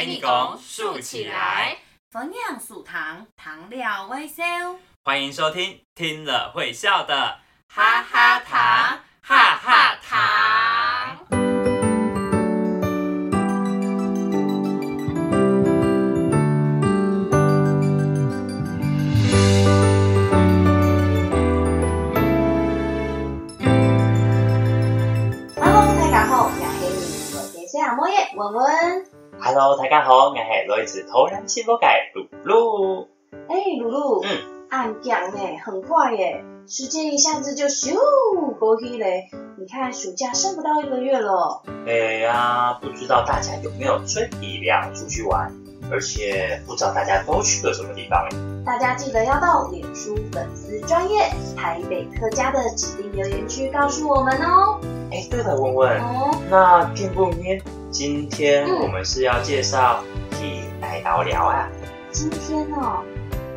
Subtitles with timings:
[0.00, 1.76] 给你拱竖起来，
[2.10, 4.42] 分享素糖，糖料微笑。
[5.04, 7.36] 欢迎收听，听了会笑的
[7.68, 11.18] 哈哈糖，哈哈糖。
[25.56, 26.88] Hello，大家好，我係
[27.36, 29.19] 我嘅小阿妹嘅文文。
[29.42, 33.08] Hello，大家好，我係來自桃園幸福界露露。
[33.48, 34.28] 哎，露露，嗯，
[34.68, 37.94] 按讲呢，很快耶，时间一下子就咻
[38.58, 39.30] 过去嘞。
[39.58, 41.62] 你看，暑假剩不到一个月了。
[41.86, 45.50] 哎呀，不知道大家有没有春体谅出去玩？
[45.90, 48.28] 而且不知道大家都去了什么地方？
[48.62, 54.78] 大家记得要到脸书粉丝专业台北客家的指定留言区告诉我们哦。
[55.10, 57.60] 哎，对了，文文，哦，那进步面
[57.90, 61.68] 今天嗯我们是要介绍体来聊聊啊。
[62.12, 63.02] 今天哦，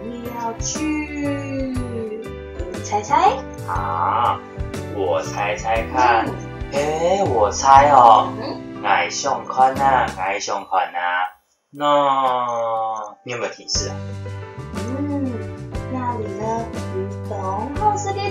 [0.03, 1.73] 你要去，
[2.71, 3.31] 你猜猜？
[3.67, 4.39] 啊，
[4.95, 6.33] 我猜猜看，嗯
[6.73, 10.99] 哎，我猜哦，嗯，矮胸宽呐，矮胸宽呐。
[11.75, 13.95] 那你有没有提示啊？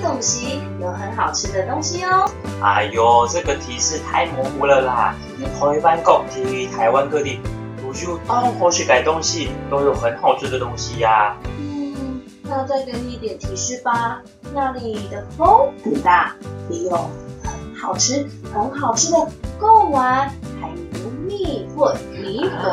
[0.02, 2.28] 东西，有很好吃的东西哦。
[2.60, 5.14] 哎呦，这个提示太模糊了啦！
[5.58, 7.40] 台湾各地、台湾各地，
[7.80, 14.20] 不就东或是改东西，都有很好吃的东西呀、嗯，那再给你一点提示吧。
[14.54, 16.34] 那里的风很大，
[16.68, 16.96] 也有
[17.42, 19.18] 很好吃、很好吃的
[19.58, 20.28] 贡丸，
[20.60, 22.70] 还有米粉、 米粉。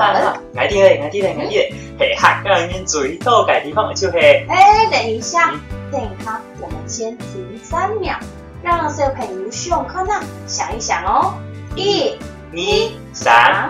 [0.55, 4.45] 矮啲咧，矮啲咧，矮啲咧，嘿哈，让人最多改地方就嘿。
[4.49, 5.53] 哎，等一下，
[5.91, 8.17] 等一下，我们先停三秒，
[8.61, 10.13] 让小朋友上课呢
[10.45, 11.33] 想一想哦。
[11.73, 12.17] 一、
[12.51, 13.69] 二、三，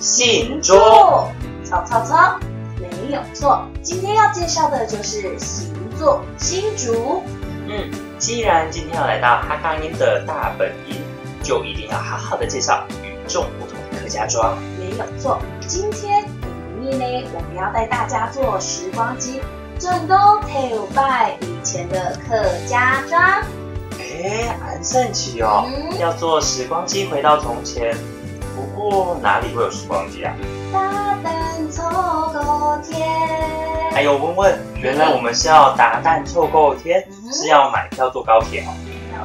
[0.00, 1.28] 信做桌。
[1.64, 2.38] 错错错，
[2.78, 3.66] 没有错。
[3.82, 7.24] 今天要介绍的就是星座新竹。
[7.66, 10.94] 嗯，既然今天要来到哈卡音的大本营，
[11.42, 14.56] 就一定要好好的介绍与众不同的客家庄。
[14.78, 16.22] 没有错，今天
[16.78, 19.40] 里面呢，我们要带大家坐时光机，
[19.76, 23.22] 整都头拜以前的客家庄。
[23.96, 25.64] 哎，很神奇哦！
[25.68, 27.94] 嗯，要坐时光机回到从前，
[28.56, 30.34] 不过哪里会有时光机啊？
[30.72, 31.88] 大灯凑
[32.32, 33.08] 够天。
[33.92, 38.74] 还有问问，原来我们是要打蛋凑够天，嗯是要买票坐高铁哦。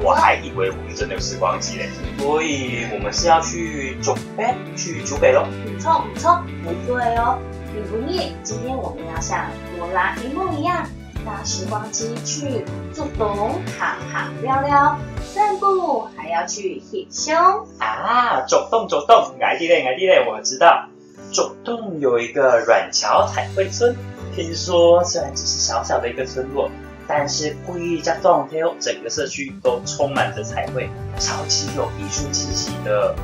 [0.04, 1.90] 我还以为我们真的有时光机嘞，
[2.20, 5.48] 所以我们是要去中北，去竹北喽。
[5.66, 7.40] 不错不错，不对哦，
[7.74, 8.36] 你不腻。
[8.44, 10.86] 今天我们要像哆啦 A 梦一样，
[11.26, 12.64] 搭时光机去
[12.94, 14.98] 做东行行聊聊，
[15.34, 17.36] 散步还要去หิ胸。
[17.80, 20.88] 啊，走动走动，矮地嘞矮地嘞，我知道，
[21.34, 23.96] 走动有一个软桥彩绘村，
[24.36, 26.70] 听说虽然只是小小的一个村落，
[27.08, 30.88] 但是规家动还有整个社区都充满着彩绘，
[31.18, 33.16] 超级有艺术气息的。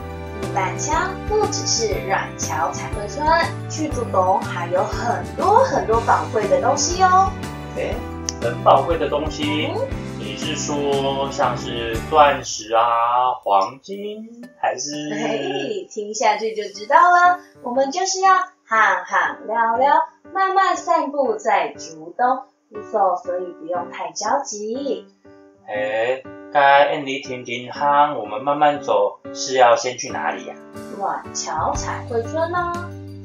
[0.56, 0.92] 板桥
[1.30, 3.24] 不只是软桥彩绘村，
[3.70, 7.32] 去竹东还有很多很多宝贵的东西哦。
[7.78, 7.94] 哎，
[8.42, 9.88] 很宝贵的东西，嗯
[10.24, 15.09] 你是说像是钻石啊、黄金，还是？
[15.09, 17.40] 嘿，听下去就知道了。
[17.64, 19.96] 我们就是要行行聊聊，
[20.32, 25.08] 慢慢散步在竹东，不错，所以不用太着急。
[25.68, 26.22] 哎，
[26.53, 30.56] 该按你停停夯，我们慢慢走，是要先去哪里呀、
[30.98, 32.74] 软桥彩绘村呢、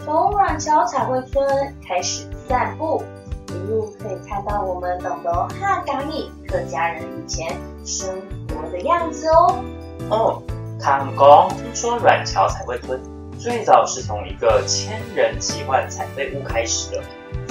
[0.03, 1.47] 从软桥彩绘村
[1.87, 3.03] 开始散步，
[3.49, 8.09] 一路可以看到我们懂得汉港里客家人以前生
[8.49, 9.65] 活的样子哦。
[10.11, 10.43] 哦，
[10.81, 13.01] 康公听说软桥彩绘村
[13.39, 17.03] 最早是从一个千人奇幻彩绘屋开始的。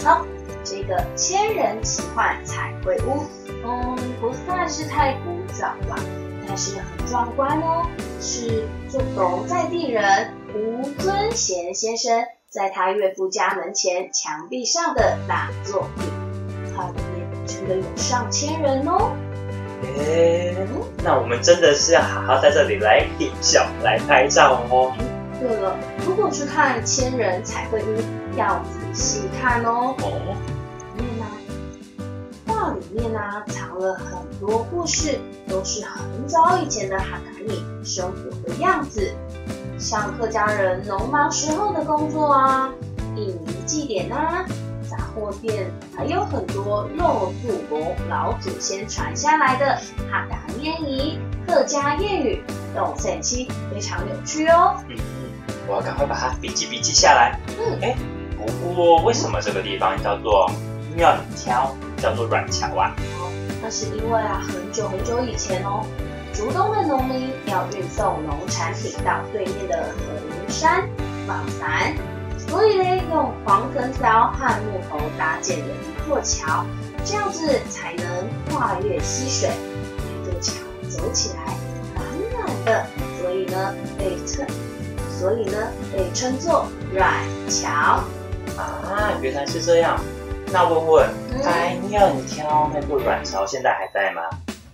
[0.04, 0.26] 好，
[0.64, 3.24] 这个千人奇幻彩绘屋，
[3.64, 5.96] 嗯，不算是太古早吧，
[6.48, 7.86] 但是很壮观哦。
[8.20, 12.24] 是竹东在地人吴尊贤先生
[12.56, 16.10] 在他岳父家门前墙壁上的大作品，
[16.74, 19.12] 它里面真的有上千人哦。
[19.84, 20.56] 哎，
[21.04, 24.94] 那我们真的是要好好在这里来点笑、来拍照哦。
[25.38, 25.76] 对了，
[26.06, 29.94] 如果去看千人彩绘屋，要仔细看哦。
[30.00, 30.38] 哦，
[30.96, 31.26] 里面呢、
[32.48, 35.20] 画里面呢、藏了很多故事，
[35.50, 39.14] 都是很早以前的哈卡米生活的样子，
[39.78, 42.70] 像客家人农忙时候的工作啊，
[43.16, 44.46] 印尼祭典啊，
[44.90, 49.76] 杂货店，还有很多肉祖公老祖先传下来的
[50.12, 52.44] 哈达念仪、客家谚语，
[52.74, 54.76] 懂神七非常有趣哦。
[54.90, 54.96] 嗯，
[55.68, 57.40] 我要赶快把它笔记笔记下来。
[57.60, 57.96] 嗯，哎，
[58.38, 60.50] 不过为什么这个地方叫做
[60.98, 62.96] 软桥，叫做软桥啊？
[63.62, 65.84] 那是因为啊，很久很久以前哦，
[66.36, 70.86] 竹东的农民要运送农产品到对面的河山
[71.26, 71.96] 访山，
[72.38, 76.66] 所以呢，用黄藤条和木头搭建了一座桥，
[77.06, 79.50] 这样子才能跨越溪水。
[80.26, 80.54] 这座桥
[80.90, 81.56] 走起来
[81.96, 82.86] 软软的，
[83.18, 84.46] 所以呢被称，
[85.18, 85.58] 所以呢
[85.94, 87.14] 被称作软
[87.50, 88.04] 桥。
[88.58, 89.98] 啊，原来是这样。
[90.52, 94.22] 那问问，嗯该软桥那座软桥现在还在吗？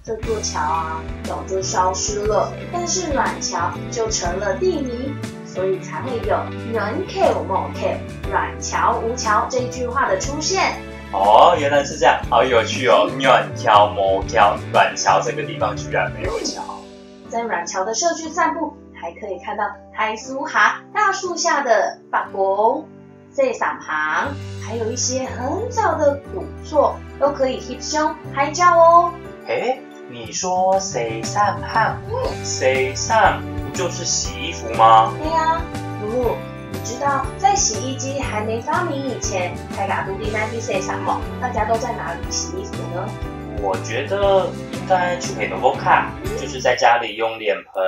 [0.03, 5.15] 这座桥啊，早就消失了，但是软桥就成了地名，
[5.45, 6.35] 所以才会有
[6.73, 7.87] “软桥冇桥，
[8.31, 10.73] 软桥无桥”这句话的出现。
[11.13, 13.11] 哦，原来是这样，好有趣哦。
[13.19, 16.63] 软桥、毛桥、软桥这个地方居然没有桥。
[17.29, 22.83] 在软桥的社区散步，还可以看到台苏哈大树下的法国、
[23.29, 24.29] 塞伞旁，
[24.65, 29.13] 还有一些很早的古厝，都可以贴胸拍照哦。
[29.47, 29.79] 哎，
[30.11, 31.97] 你说谁上汗？
[32.43, 35.13] 谁上不就是洗衣服吗？
[35.17, 35.61] 对呀、
[36.01, 36.35] 露露，
[36.73, 41.21] 你知道在洗衣机还没发明以前，开嘎杜地那比谁什么？
[41.39, 43.09] 大家都在哪里洗衣服呢？
[43.61, 47.83] 我觉得应该去给 Novo 看，就是在家里用脸盆，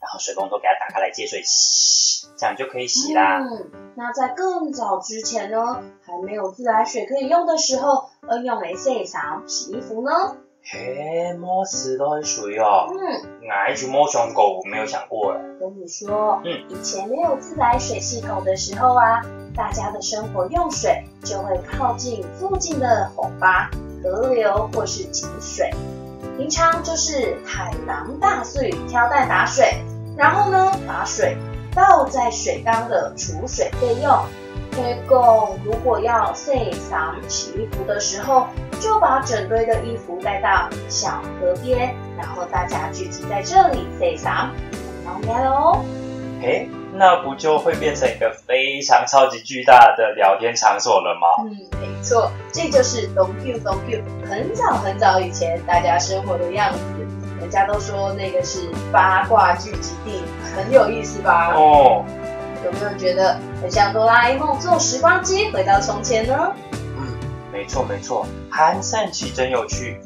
[0.00, 3.38] 然后水龙头给它打开来接水，洗，这样就可以洗啦。
[3.40, 10.36] 嗯，那在更早之前呢，还没有自来水可以用的时候，要用来谁啥洗衣服呢？
[10.68, 14.58] 嘿，摸石头水哦，嗯，哪一只摸熊狗？
[14.58, 15.38] 我没有想过哎。
[15.60, 19.22] 跟你说，嗯，以前没有自来水系统的时候啊，
[19.54, 23.70] 大家的生活用水就会靠近附近的洪坝、
[24.02, 25.70] 河流或是井水。
[26.36, 29.72] 平常就是海狼大水挑担打水，
[30.16, 31.36] 然后呢把水
[31.76, 34.12] 倒在水缸的储水备用。
[34.72, 38.46] 推供如果要洗衫洗衣服的时候，
[38.80, 44.50] 就把整堆的衣服带到小河边，然后大家聚集在这里洗衫，
[45.04, 45.84] 方便喽。
[46.42, 51.48] 哎，那不就会变成一个非常超级巨大的聊天场所了吗？
[51.48, 56.78] 嗯，没错，这就是东 Q 东 Q，很早很早以前大家生活的样子。
[57.38, 60.22] 人家都说那个是八卦聚集地，
[60.56, 61.52] 很有意思吧？
[61.54, 62.04] 哦，
[62.64, 66.52] 有没有觉得很像哆啦 A 梦坐时光机回到从前呢？
[67.56, 69.98] 嗯，没错没错，韩善奇真有趣。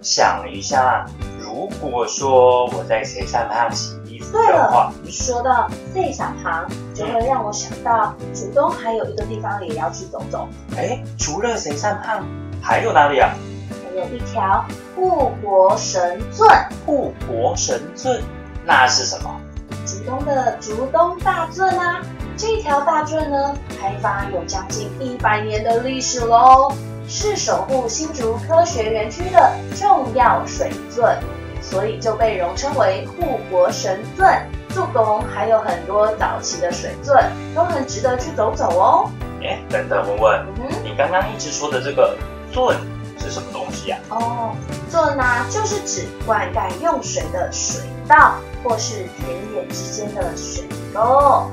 [0.00, 1.06] 想一下，
[1.38, 12.24] 如果说我在谁上旁洗衣服对的话了，，说到 C 小旁，就会让我想到竹东还有一个地方也要去走走，哎，除了谁上胖，
[12.62, 13.30] 还有哪里啊？
[13.82, 14.64] 还有一条
[14.94, 16.46] 护国神圳。
[16.84, 18.22] 护国神圳，
[18.64, 19.40] 那是什么？
[19.86, 22.02] 竹东的竹东大圳啊，
[22.36, 26.72] 这条大圳呢，开发有将近一百年的历史喽，
[27.08, 31.18] 是守护新竹科学园区的重要水圳，
[31.60, 34.46] 所以就被荣称为护国神圳。
[34.70, 39.10] 竹东还有很多早期的水圳，都很值得去走走哦。
[39.40, 40.76] 哎，等等，问问，嗯哼。
[40.82, 42.16] 你刚刚一直说的这个
[42.52, 42.76] 圳
[43.20, 44.00] 是什么东西啊？
[44.08, 44.56] 哦，
[44.90, 48.34] 圳呢，就是指灌溉用水的水道，
[48.64, 51.48] 或是田野之间的水沟。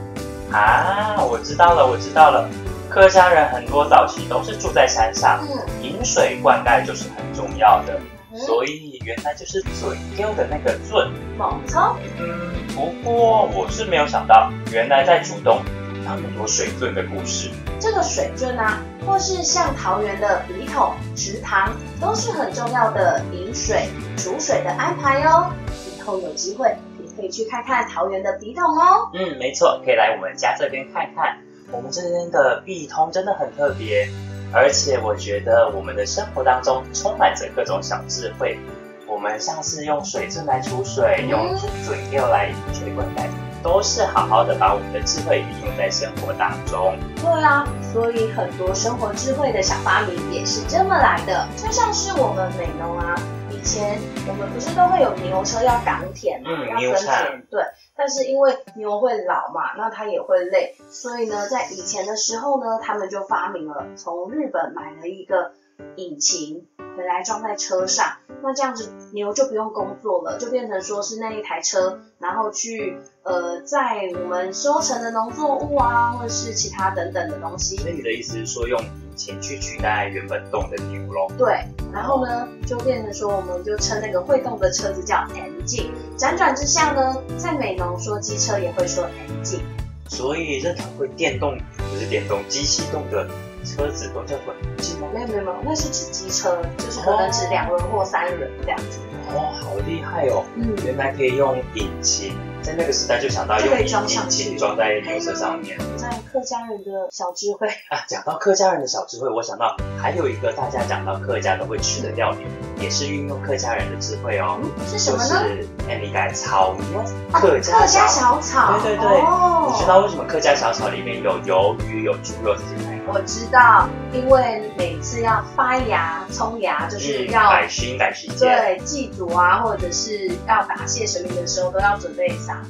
[0.51, 2.49] 啊，我知道了，我知道了。
[2.91, 7.97] 客家人很多早期都是住在山上，嗯，饮水灌溉就是很重要的，
[8.33, 11.09] 嗯所以原来就是嘴丢的那个圳。
[11.37, 11.95] 猛冲。
[12.19, 17.49] 嗯，不过我是没有想到，原来在竹东有那么多水圳的故事。
[17.79, 21.71] 这个水圳啊，或是像桃园的笔筒、池塘，
[22.01, 25.49] 都是很重要的饮水、储水的安排哦。
[25.97, 26.67] 以后有机会
[26.99, 29.09] 也可以去看看桃园的笔筒哦。
[29.13, 31.37] 嗯，没错，可以来我们家这边看看。
[31.71, 34.07] 我们这边的碧通真的很特别，
[34.53, 38.59] 而且我觉得我们的生活当中充满着各种小智慧。
[39.07, 43.27] 我们像是用水圳来储水，用水流来水灌溉，
[43.61, 46.95] 都是好好的把我们的智慧运用在生活当中。
[47.17, 51.45] 对啊，所以很多生活智慧的小发明也是这么来的。
[51.57, 53.15] 就像是我们美农啊，
[53.61, 57.63] 以前我们不是都会有牛车要赶田嘛，嗯要耕田，对。
[57.95, 65.51] 但是因为牛会老嘛，那它也会累，所以呢，在以前的时候呢，他们就发明了从日本买了一个
[65.95, 66.65] 引擎
[66.97, 77.77] 回来装在车上，那这样子牛就不用工作了，就变成说是那一台车，然后去呃载我们收成的农作物啊，或者是其他等等的东西。
[77.77, 81.29] 所以你的意思是说，用引擎去取代原本动的牛咯？
[81.37, 85.89] 对，然后呢，就变成说，我们就称那个会动的车子叫 engine。
[86.17, 89.61] 辗转之下呢，在美农说机车也会说 engine。
[90.07, 93.27] 所以这台会电动不是电动机器动的
[93.63, 95.07] 车子都叫做机吗？
[95.13, 98.99] 没有没有没有，那是指机车，就是可能指两轮或三轮这样子。
[99.33, 100.43] 哦，好厉害哦！
[100.55, 103.87] 嗯，原来可以用引擎，在那个时代就想到用引
[104.27, 108.03] 擎装在牛车上面在客家人的小智慧，啊。
[108.07, 112.45] 讲到客家人的小智慧，我想到还有一个大家讲到客家都会吃的料理，
[112.83, 115.29] 也是运用客家人的智慧哦，嗯，是什就么呢？
[115.29, 118.05] 是哎，你改炒牛哦客家小。
[118.07, 123.00] 小炒，对对对哦你知道为什么客家小炒里面有鱿鱼、有猪肉这些菜吗？
[123.07, 128.37] 我知道，因为每次要发芽、冲芽，就是要、改新改时间。
[128.57, 132.63] 对祭祖啊，或者是要答谢神明的时候，都要准备赏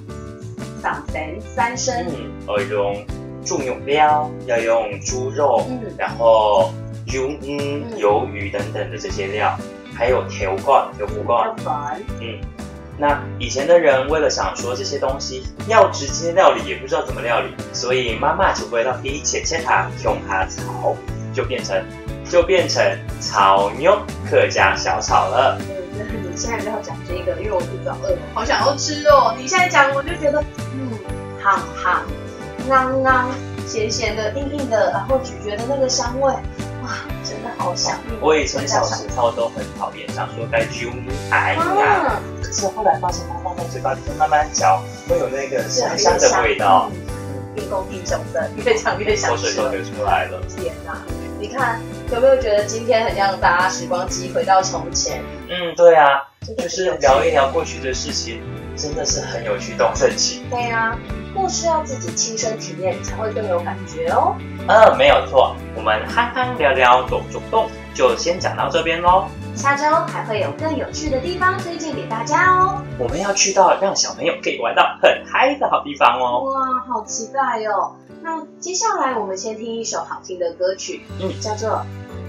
[0.82, 2.06] 赏神三牲。
[2.10, 3.06] 嗯，要用
[3.44, 6.72] 猪用料，要用猪肉，嗯然后
[7.08, 9.56] 油嗯嗯鱿鱼等等的这些料，
[9.94, 11.54] 还有条罐、油腐罐。
[11.58, 11.74] 粉，
[12.22, 12.40] 嗯，
[13.02, 20.96] 那以前的人为了想说这些东西要直接料理，也不知道怎么料理，所以妈妈就会到第一切切它，用它炒，
[21.34, 21.84] 就变成
[22.30, 22.80] 就变成
[23.20, 23.98] 炒牛
[24.30, 25.58] 客家小炒了。
[25.98, 29.34] 嗯，你现在不要讲这个，因为我肚子好饿，好想要吃哦。
[29.36, 30.40] 你现在讲，我就觉得，
[30.72, 30.92] 嗯，
[31.42, 32.04] 好好，
[32.70, 33.32] 刚刚
[33.66, 36.32] 咸咸的、硬硬的，然后咀嚼的那个香味，
[36.84, 38.16] 哇，真的好想念。
[38.22, 40.90] 我以前小时候都很讨厌，想说该揪
[41.32, 46.92] 哎呀，啊，可是后来发现它放在嘴巴里面慢慢嚼，会有那个香香的味道，
[47.56, 49.70] 毕恭毕敬的，越讲越想吃口水都。
[49.70, 50.42] 流出来了。
[50.54, 51.02] 天哪！
[51.40, 51.80] 你看
[52.12, 55.24] 有没有觉得今天很像搭时光机回到从前？
[55.48, 56.28] 嗯，对啊，
[56.58, 58.42] 就是聊一聊过去的事情，
[58.76, 60.44] 真的是很有趣，动神奇。
[60.50, 61.00] 对啊，
[61.34, 64.36] 故事要自己亲身体验才会更有感觉哦。
[64.68, 69.30] 嗯，没有错，我们憨憨聊聊走走动，就先讲到这边喽。
[69.56, 72.82] 下周还会有更有趣的地方推荐给大家哦。
[72.98, 76.44] 我们要去到让小朋友可以玩到很嗨的好地方哦。
[76.46, 77.96] 哇，好期待哦！
[78.24, 81.70] 那接下来我们先听一首好听的歌曲，嗯叫做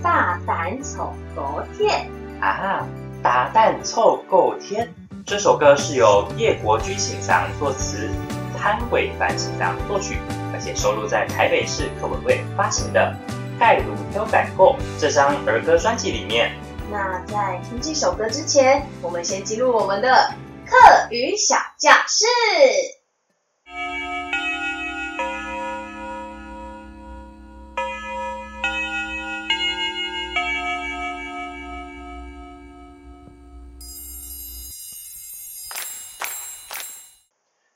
[0.03, 2.07] 《大胆丑狗天
[2.41, 2.87] 啊，
[3.23, 4.93] 大胆凑够天！
[5.25, 8.11] 这首歌是由叶国居请上作词，
[8.59, 10.19] 潘伟凡请上作曲，
[10.53, 13.15] 而且收录在台北市客委会发行的
[13.61, 16.53] 《盖卢挑改购》这张儿歌专辑里面。
[16.93, 20.35] 那在听这首歌之前，我们先进入我们的
[20.67, 20.77] 课
[21.11, 22.27] 余小教室。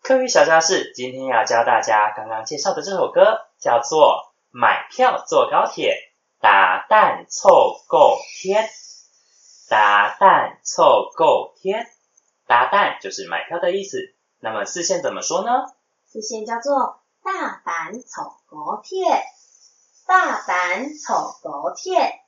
[0.03, 5.95] 课余小教室今天要教大家刚刚介绍的这首歌，叫做《买票坐高铁》，
[6.43, 8.69] 打蛋凑够天，
[9.69, 11.87] 打蛋凑够天，
[12.47, 14.15] 打蛋就是买票的意思。
[14.39, 15.51] 那么四线怎么说呢？
[16.05, 19.05] 四线叫做大胆丑国贴，
[20.07, 22.21] 大胆丑国贴。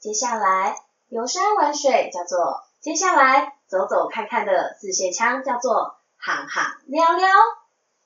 [0.00, 0.76] 接下来
[1.08, 7.28] 游山玩水叫做，接下来走走看看的四线腔叫做行行撩撩，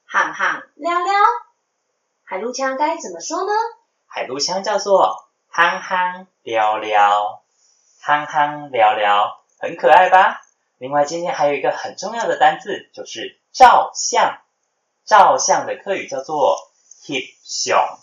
[0.05, 1.15] 行行撩撩。
[2.23, 3.53] 海陆腔该怎么说呢？
[4.07, 7.42] 海陆腔叫做憨憨聊聊，
[8.05, 10.43] 憨憨聊聊，很可爱吧？
[10.79, 14.41] 另外，今天还有一个很重要的单字，就是照相。
[15.05, 18.01] 照相的客语叫做翕相，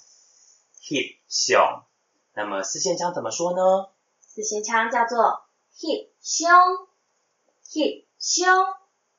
[0.81, 1.83] 翕相。
[2.33, 3.89] 那么四线腔怎么说呢？
[4.21, 5.43] 四线腔叫做
[5.75, 6.49] hip 胸
[7.67, 8.47] ，hip 胸。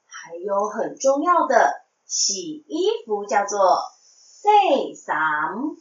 [0.07, 5.77] 还有很重要的洗衣服叫做 say some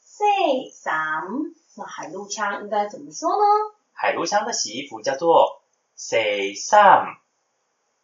[0.00, 1.54] say some。
[1.76, 3.71] 那海陆腔应该怎么说呢？
[3.92, 5.62] 海陆香的洗衣服叫做
[5.94, 7.16] say some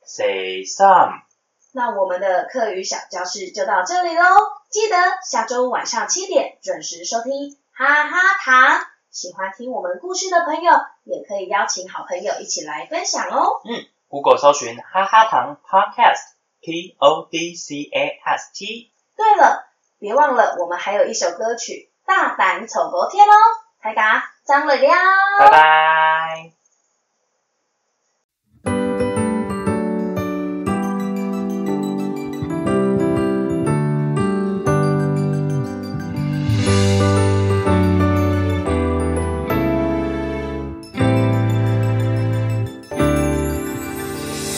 [0.05, 1.23] say some。
[1.73, 4.23] 那我们的课语小教室就到这里喽，
[4.71, 8.81] 记得下周晚上七点准时收听哈哈糖。
[9.11, 10.73] 喜欢听我们故事的朋友，
[11.05, 13.61] 也可以邀请好朋友一起来分享哦。
[13.65, 18.93] 嗯 Google 搜寻哈哈糖 Podcast，P O D C A S T。
[19.17, 19.67] 对了，
[19.99, 23.33] 别忘了我们还有一首歌曲《大胆丑狗贴》喽，
[23.83, 24.89] 大家张了了。
[25.39, 26.51] 拜拜。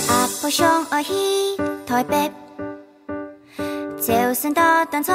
[0.09, 1.13] 阿婆上爱去
[1.85, 2.31] 台北，
[4.01, 5.13] 就算搭单坐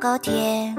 [0.00, 0.74] 高铁，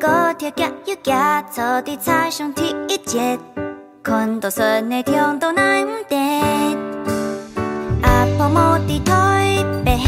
[0.00, 3.36] 高铁夹又夹，坐伫菜上第一节，
[4.00, 6.16] 看到顺的中都难得。
[8.02, 9.98] 阿婆冇伫台北，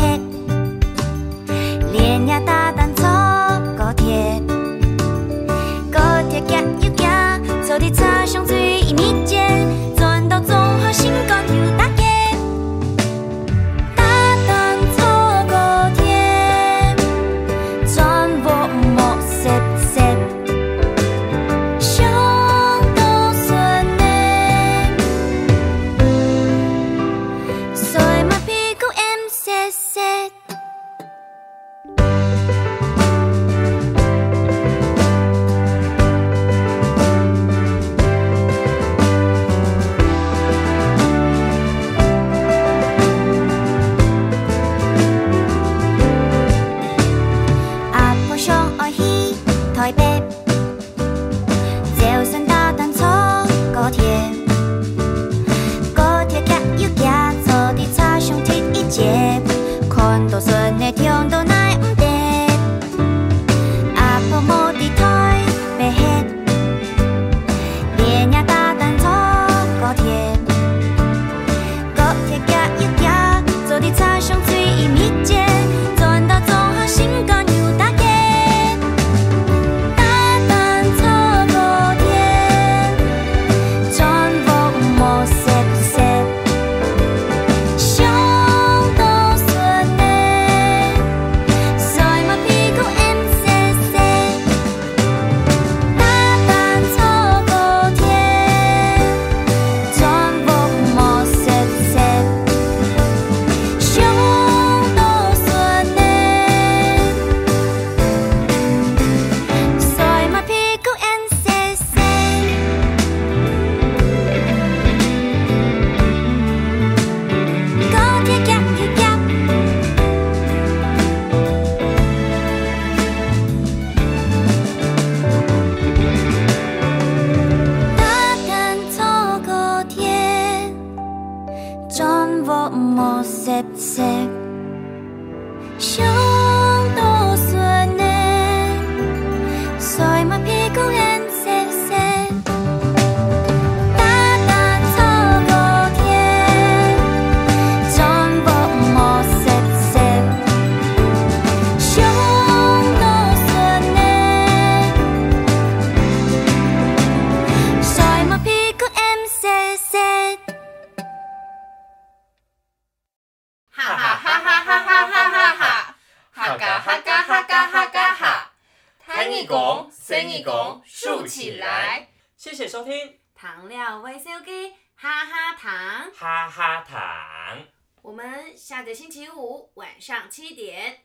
[170.20, 170.42] 生一
[170.84, 172.08] 竖起来。
[172.36, 172.92] 谢谢收听
[173.34, 177.66] 《糖料 VCOK 哈哈糖》，哈哈糖。
[178.02, 181.00] 我们下个星期五晚上七点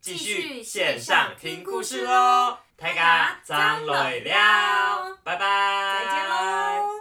[0.00, 6.99] 继续线上听故事哦，大家张磊了，拜拜，再见喽。